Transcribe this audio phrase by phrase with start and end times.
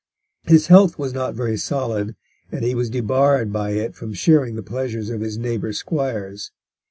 [0.47, 2.15] His health was not very solid,
[2.51, 6.49] and he was debarred by it from sharing the pleasures of his neighbour squires.